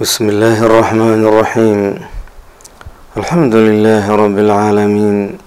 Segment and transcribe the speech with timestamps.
[0.00, 1.80] بسم الله الرحمن الرحيم
[3.16, 5.38] الحمد لله رب العالمين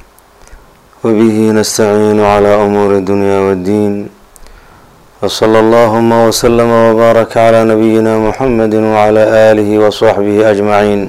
[1.03, 3.93] وبه نستعين على أمور الدنيا والدين
[5.21, 11.01] وصلى اللهم وسلم وبارك على نبينا محمد وعلى آله وصحبه أجمعين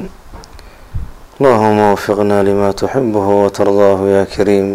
[1.40, 4.68] اللهم وفقنا لما تحبه وترضاه يا كريم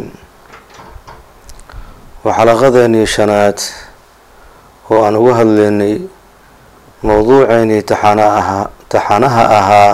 [2.26, 3.60] وxلaqadeennii شنات
[4.92, 6.23] oo aan uga hadlaynay
[7.04, 9.94] mowduuceennii taxana ahaa taxanaha ahaa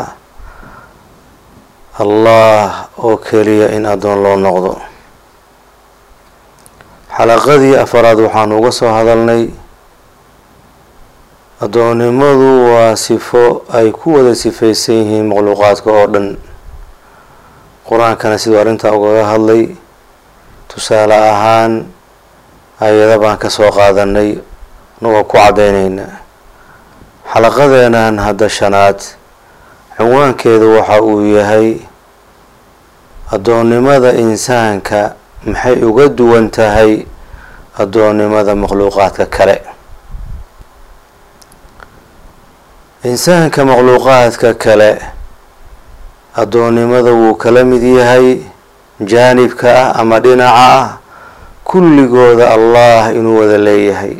[2.00, 4.74] allah oo keliya in addoon loo noqdo.
[7.18, 9.50] Xalaqadii afaraad waxaan uga soo hadalnay
[11.62, 16.28] addoonnimadu waa sifo ay ku wada sifaysan yihiin makhluuqaadka oo dhan.
[17.90, 19.76] Qur'aankana siduu arrintaa ugaga hadlay
[20.70, 21.90] tusaale ahaan
[22.80, 24.38] ayada baan ka soo qaadanay
[25.02, 26.06] anagoo ku caddaynayna
[27.34, 29.00] xalaqadeenan hadda shanaad
[29.98, 31.68] cinwaankeedu waxa uu yahay
[33.32, 35.14] addoonnimada insaanka
[35.46, 37.06] maxay uga duwan tahay
[37.82, 39.58] addoonnimada makhluuqaadka kale.
[43.04, 44.92] Insaanka makhluuqaadka kale
[46.36, 48.42] addoonnimada wuu kala mid yahay
[49.00, 50.88] jaanibka ah ama dhinaca ah
[51.64, 54.18] kulligooda allah inuu wada leeyahay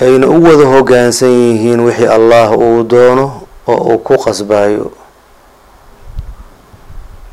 [0.00, 4.90] ayna u wada hoggaansan yihiin wixii allah uu doono oo uu ku qasbayo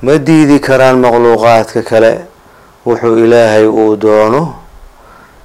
[0.02, 2.12] ma diidi karaan makhluuqaadka kale
[2.86, 4.56] wuxuu ilaahay uu doono.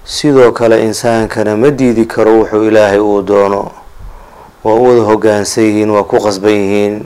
[0.04, 3.70] Sidoo kale insaankana ma diidi karo wuxuu ilaahay uu doono.
[4.64, 7.04] Waa u wada hoggaansan yihiin waa ku qasban yihiin.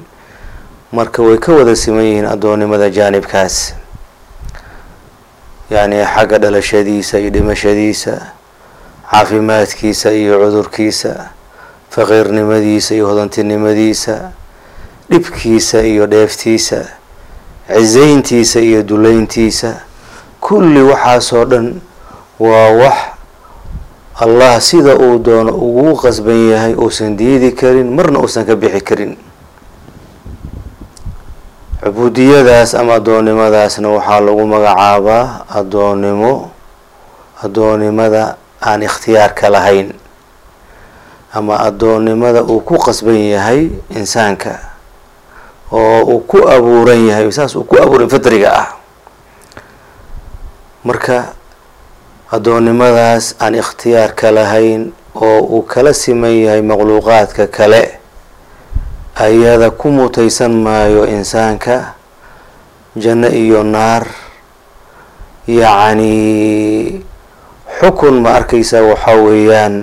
[0.92, 3.75] Marka way ka wada siman yihiin addoonnimada jaanibkaas.
[5.70, 8.33] Yacni xagga dhalashadiisa iyo dhimashadiisa
[9.11, 11.12] caafimaadkiisa iyo cudurkiisa
[11.91, 14.31] faqiirnimadiisa iyo hodantinimadiisa
[15.11, 16.81] dhibkiisa iyo dheeftiisa
[17.71, 19.70] cisayntiisa iyo duleyntiisa
[20.41, 21.80] kulli waxaasoo dhan
[22.39, 22.98] waa wax
[24.25, 29.13] allah sida uu doono ugu qasban yahay uusan diidi karin marna uusan ka bixi karin.
[31.85, 36.51] Cubuudiyadaas ama addoonnimadaasna waxaa lagu magacaabaa addoonnimo
[37.45, 39.92] addoonnimada aan ikhtiyaarka lahayn
[41.33, 44.58] ama addoonnimada uu ku qasban yahay insaanka
[45.72, 48.68] oo uu ku abuuran yahay saas uu ku abuuran fitriga ah.
[50.86, 51.34] Marka
[52.30, 57.98] addoonnimadaas aan ikhtiyaarka lahayn oo uu kala siman yahay makhluuqaadka kale
[59.18, 61.96] ayada ku mutaysan maayo insaanka
[62.96, 64.06] janno iyo naar
[65.48, 66.12] yacni
[67.81, 69.77] xukun ma arkaysaa waxaa weeyaan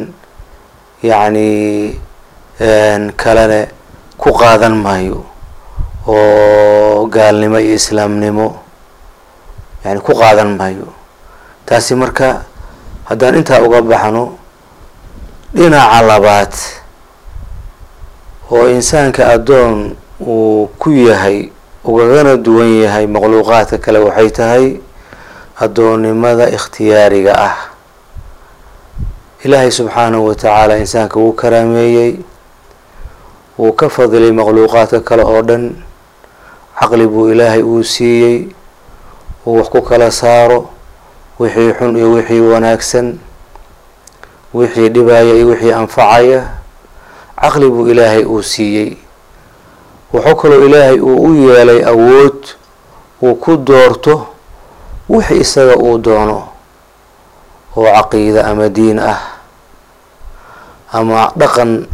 [1.04, 1.50] yacni
[3.22, 3.62] kalene
[4.18, 5.20] ku qaadan maayo
[6.08, 8.48] oo gaalnimo iyo islaamnimo
[9.86, 10.88] yani ku qaadan maayo.
[11.66, 12.44] Taasi marka
[13.08, 14.24] haddaan intaa uga baxno
[15.56, 16.54] dhinaca labaad
[18.52, 21.52] oo insaanka addoon uu ku yahay
[21.84, 24.66] ugagana duwan yahay makhluuqaadka kale waxay tahay
[25.60, 27.56] addoonnimada ikhtiyaariga ah
[29.44, 32.16] ilaahay subxaanahu wa tacaala insaanka wuu karaameeyey
[33.60, 35.76] wuu ka fadilay makhluuqaadka kale oo dhan
[36.80, 38.48] caqli buu ilaahay uu siiyey
[39.46, 40.70] uu wax ku kala saaro
[41.40, 43.08] wixii xun iyo wixii wanaagsan
[44.54, 46.42] wixii dhibaya iyo wixii anfacaya
[47.42, 48.98] caqli buu ilaahay uu siiyey.
[50.14, 52.40] Wuxuu kaloo ilaahay uu u yeelay awood
[53.22, 54.28] uu ku doorto
[55.10, 56.48] wixii isaga uu doono
[57.78, 59.20] oo caqiida ama diin ah
[60.94, 61.88] ama dhaqan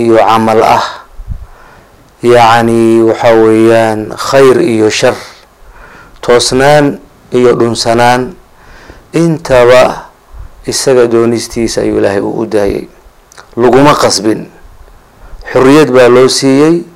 [0.00, 0.84] iyo camal ah.
[2.22, 5.14] Yacni waxa weeyaan khayr iyo shar
[6.22, 6.98] toosnaan
[7.34, 8.34] iyo dhunsanaan.
[9.12, 10.08] Intaba
[10.64, 12.86] isaga doonistiisa ayuu ilaahay uu u daayay.
[13.58, 14.46] Laguma qasbin.
[15.52, 16.86] Xorriyad baa loo siiyey.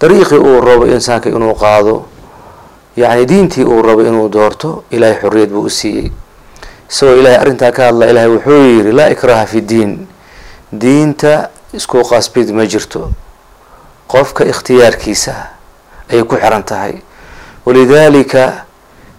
[0.00, 2.08] Dariiqii uu rabo insaanka inuu qaado
[2.96, 6.10] yacni diintii uu rabo inuu doorto ilaahay xorriyad buu u siiyey.
[6.90, 10.06] Isagoo ilaahay arrintaa ka hadla ilaahay wuxuu yidhi laa ikraha fi diin
[10.80, 13.10] diinta isku qasbid ma jirto.
[14.10, 15.34] Qofka ikhtiyaarkiisa
[16.10, 16.94] ayay ku xiran tahay.
[17.66, 18.64] Walidaalika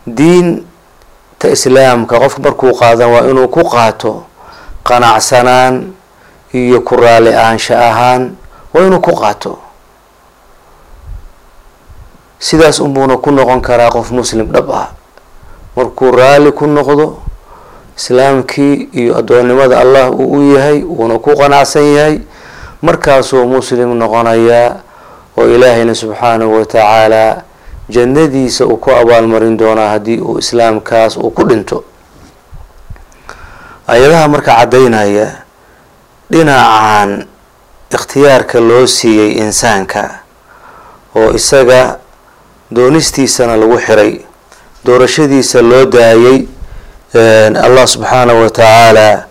[0.08, 4.24] diinta islaamka qofka markuu qaadan waa inuu ku qaato
[4.88, 5.94] qanacsanaan
[6.54, 8.38] iyo ku raali aansha ahaan
[8.74, 9.60] waa inuu ku qaato.
[12.40, 14.88] Sidaas unbuuna ku noqon karaa qof muslim dhab ah.
[15.76, 17.18] Markuu raalli ku noqdo
[17.98, 22.20] islaamkii iyo addoonnimada allah uu u yahay wuuna ku qanacsan yahay.
[22.82, 24.76] Markaasuu muslim noqonayaa
[25.38, 27.42] oo ilaahayna subxaanahu wa tacaalaa
[27.90, 31.84] jannadiisa uu ku abaalmarin doonaa haddii uu islaamkaas uu ku dhinto.
[33.88, 35.28] Ayadaha marka caddaynaya
[36.32, 37.26] dhinacan
[37.94, 40.20] ikhtiyaarka loo siiyey insaanka
[41.16, 42.00] oo isaga
[42.76, 44.26] doonistiisana lagu xiray
[44.86, 46.45] doorashadiisa loo daayay
[47.16, 49.26] allah subxaanahu wa tacaala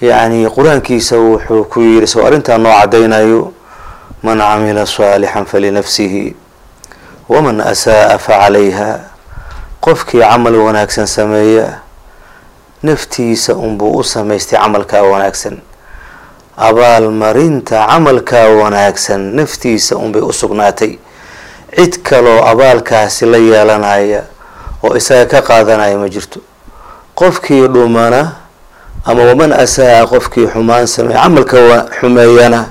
[0.00, 3.52] yacni qur'aankiisa wuxuu ku yidhi soo arrintaa noo caddaynayo
[4.22, 6.34] man camila saalixan falinafsihi
[7.28, 9.00] waman asaaa facalayha
[9.84, 11.80] qofkii camal wanaagsan sameeya
[12.82, 15.58] naftiisa unbuu u samaystay camalkaa wanaagsan.
[16.56, 20.96] Abaalmarinta camalkaa wanaagsan naftiisa unbay u sugnaatay.
[21.76, 24.22] Cid kaloo abaalkaasi la yeelanaya
[24.82, 26.40] oo isaga ka qaadanaya ma jirto
[27.14, 28.32] qofkii dhumana
[29.04, 31.58] ama waman asaa qofkii xumaan sameeya camalka
[32.00, 32.64] xumeeyana.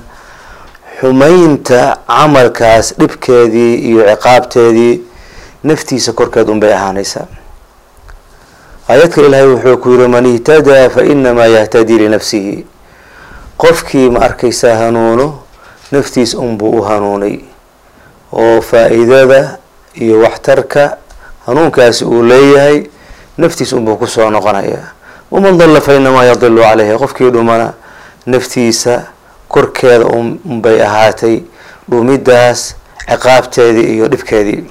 [1.00, 5.00] Xumaynta camalkaas dhibkeedii iyo ciqaabteedii
[5.62, 7.26] naftiisa korkeed unbay ahaanaysaa
[8.88, 12.66] aayadka ilaahay wuxuu ku yiri man ihtadaa fa inamaa yahtadii linafsihi.
[13.58, 15.38] Qofkii ma arkaysaa hanuuno
[15.92, 17.38] naftiis unbuu u hanuunay.
[18.32, 19.56] Oo faa-iidada
[19.94, 20.96] iyo waxtarka
[21.46, 22.84] hanuunkaasi uu leeyahay
[23.38, 24.92] naftiis unbuu ku soo noqonayaa
[25.30, 27.72] waman dalla fa inamaa yadilu caleyhi qofkii dhumana
[28.26, 29.02] naftiisa
[29.48, 30.06] korkeeda
[30.44, 31.42] unbay ahaatay
[31.90, 32.74] dhumidaas
[33.08, 34.64] ciqaabteedii iyo dhibkeedii.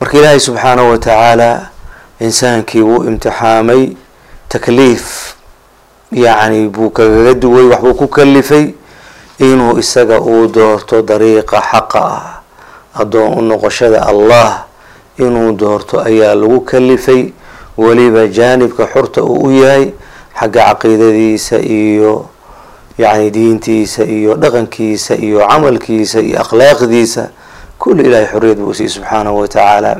[0.00, 1.50] Marka ilaahay subxaanahu wa tacaala
[2.20, 3.96] insaankii wuu imtixaamay
[4.48, 5.34] takliif
[6.12, 8.74] yacni buu kagaga duway waxbuu ku kalifay
[9.38, 12.40] inuu isaga uu doorto dariiqa xaqa ah
[13.02, 14.64] addoon u noqoshada allah
[15.18, 17.32] inuu doorto ayaa lagu kalifay.
[17.78, 19.90] Weliba jaanibka xurta uu u yahay
[20.38, 22.26] xagga caqiidadiisa iyo
[22.98, 27.22] yacni diintiisa iyo dhaqankiisa iyo camalkiisa iyo akhlaaqdiisa
[27.78, 29.92] kulli ilaahay xorriyad buu siiyey subxaanahu wa tacaala.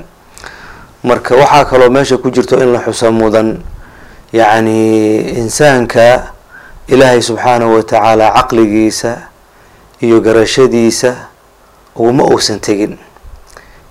[1.03, 3.59] Marka waxaa kaloo meesha ku jirto in la xusa mudan
[4.33, 6.31] yacni insaanka
[6.87, 9.19] ilaahay subxaanahu wa tacaala caqligiisa
[10.01, 11.17] iyo garashadiisa
[11.99, 12.95] uguma uusan tegin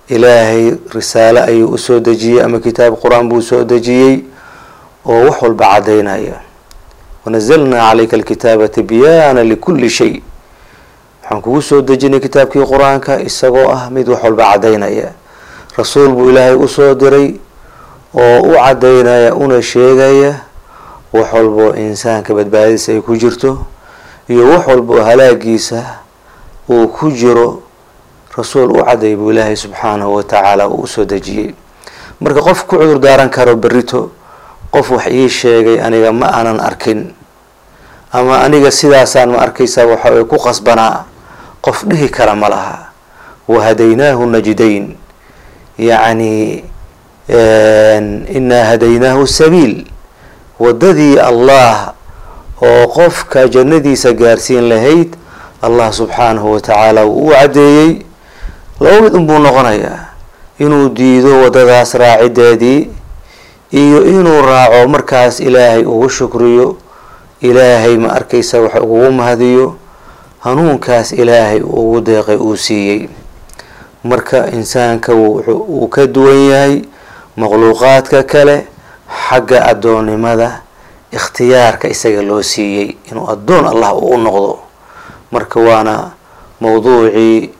[0.08, 4.24] ilaahay risaale ayuu u soo dejiyey ama kitaab qur'aan buu soo dejiyey
[5.06, 6.40] oo wax walba caddaynaya
[7.24, 10.20] wanazalnaa calayka alkitaaba tibyaana likulli shay.
[11.22, 15.12] Waxaan kugu soo dejinay kitaabkii qur'aanka isagoo ah mid wax walba caddaynaya
[15.76, 17.34] rasuul buu ilaahay u soo diray
[18.14, 20.34] oo u caddaynaya una sheegaya
[21.12, 23.58] wax walboo insaanka badbaadadiisa ay ku jirto
[24.28, 25.84] iyo wax walba oo halaagiisa
[26.68, 27.62] uu ku jiro
[28.36, 31.54] rasuul u cadday buu ilaahay subxaanahu wa tacaala uu u soo dejiyey.
[32.20, 34.10] Marka qof ku cudur daaran karo berito
[34.70, 37.14] qof wax ii sheegay aniga ma aanan arkin.
[38.12, 41.04] Ama aniga sidaasaan ma arkaysaa waxa ay ku qasbanaa
[41.62, 42.78] qof dhihi kara ma laha.
[43.48, 44.96] Wahadaynaahu najdayn.
[45.78, 46.64] Yacni
[48.34, 49.84] inaa hadaynaahu sabiil.
[50.58, 51.92] Waddadii allah
[52.62, 55.16] oo qofka jannadiisa gaarsiin lahayd
[55.62, 58.06] allah subxaanahu wa tacaala wuu u caddeeyey
[58.80, 60.00] laba mid unbuu noqonayaa
[60.58, 62.80] inuu diido waddadaas raacideedii
[63.70, 66.76] iyo inuu raaco markaas ilaahay ugu shukriyo.
[67.44, 69.76] Ilaahay ma arkaysa wax ugu mahadiyo.
[70.40, 73.08] Hanuunkaas ilaahay ugu deeqay uu siiyey.
[74.04, 76.82] Marka insaanka wuu ka duwan yahay
[77.36, 78.66] makhluuqaadka kale
[79.28, 80.60] xagga addoonnimada
[81.12, 84.58] ikhtiyaarka isaga loo siiyey inuu addoon allah uu noqdo.
[85.32, 86.10] Marka waana
[86.60, 87.50] mawduucii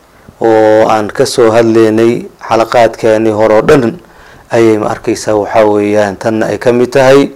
[0.44, 2.12] oo aan ka soo hadlaynay
[2.48, 3.84] xalaqaadkeenii hore oo dhan
[4.50, 7.28] ayay ma arkaysaa waxaa weeyaan tanna ay ka mid tahay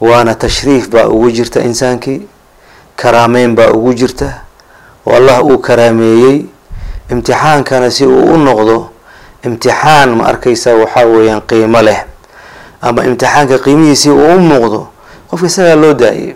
[0.00, 2.20] waana tashriif baa ugu jirta insaankii
[2.96, 4.28] karaameyn baa ugu jirta
[5.06, 6.44] oo allah uu karaameeyey
[7.10, 8.76] imtixaankana si uu u noqdo
[9.44, 12.00] imtixaan ma arkaysaa waxaa weeyaan qiimo leh
[12.82, 14.80] ama imtixaanka qiimihiisii uu u muuqdo
[15.30, 16.34] qofka isagaa loo daayay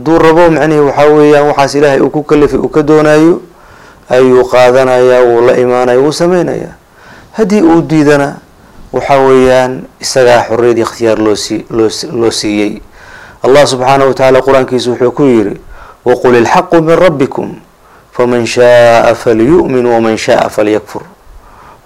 [0.00, 3.42] hadduu rabo macnihi waxaa weeyaan waxaas ilaahay uu ku kalifay uu ka doonayo
[4.08, 6.72] ayuu qaadanayaa wuu la imaanaya wuu sameynayaa
[7.36, 8.36] haddii uu diidana
[8.92, 11.64] waxa weeyaan isagaa xorriyad ikhtiyaar loosii
[12.12, 12.80] loo siiyey.
[13.42, 15.60] Allah subxaanahu wa tacaala qur'aankiisa wuxuu ku yidhi
[16.04, 17.48] waqul ilxaqu min rabbikum
[18.12, 21.02] faman shaaa falyu'min waman shaaa falyakfur.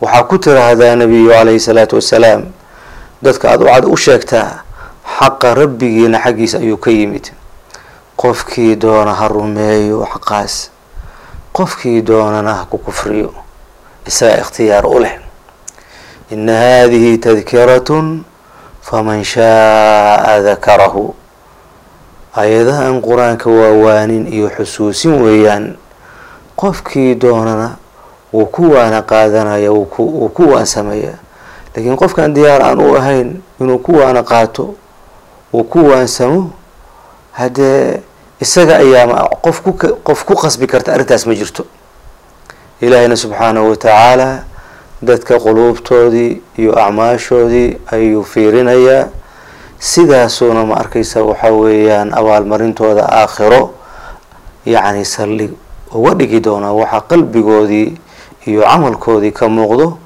[0.01, 2.43] Waxaa ku tiraahdaa nabiyu calayhi salaatu wasalaam
[3.23, 4.63] dadka aada u cad u sheegtaa
[5.19, 7.31] xaqa rabbigiina xaggiisa ayuu ka yimid
[8.25, 10.71] qofkii doona ha rumeeyo xaqaas
[11.53, 13.35] qofkii doonana ha ku kufriyo
[14.09, 15.15] isagaa ikhtiyaar u leh.
[16.33, 18.25] Ina hadihi tadkiratun
[18.81, 21.15] faman shaaa dakarahu
[22.33, 25.77] ayadahan qur'aanka waa waanin iyo xusuusin weeyaan
[26.57, 27.77] qofkii doonana
[28.33, 31.13] wuu ku waana qaadanaya wuu ku waansamaya
[31.77, 34.75] laakiin qofkaan diyaar aan u ahayn inuu ku waana qaato
[35.53, 36.51] uu ku waansamo
[37.33, 38.01] haddee
[38.45, 39.73] isaga ayaama qof ku
[40.09, 41.63] qof ku qasbi karta arrintaas ma jirto.
[42.85, 44.29] Ilaahayna subxaanahu watacaala
[45.03, 49.09] dadka quluubtoodii iyo acmaashoodii ayuu fiirinayaa.
[49.79, 53.63] Sidaasuuna ma arkaysa waxa weeyaan abaalmarintooda aakhiro
[54.67, 55.53] yacni saldhig
[55.93, 57.89] uga dhigi doonaa waxaa qalbigoodii
[58.49, 59.99] iyo camalkoodii ka muuqdo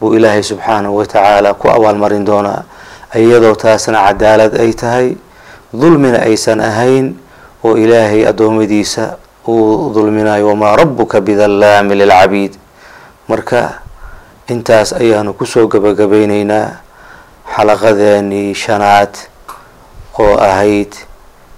[0.00, 2.62] buu ilaahay subxaanahu watacaala ku abaalmarin doonaa.
[3.16, 5.16] Iyadoo taasna cadaalad ay tahay
[5.72, 7.14] dulmina aysan ahayn
[7.66, 9.04] oo ilaahay addoommadiisa
[9.48, 12.52] uu dulminayo wamaa rabuka bidallaami lilcabiid.
[13.28, 13.60] Marka
[14.48, 16.66] intaas ayaanu ku soo gabagabeyneynaa
[17.56, 19.12] xalaqadeenii shanaad
[20.18, 20.92] oo ahayd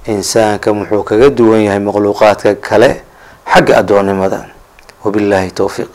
[0.08, 2.90] insaanka muxuu kaga duwan yahay makhluuqaadka kale
[3.52, 4.40] xagga addoonnimada.
[5.04, 5.92] Wabillahi towfiiq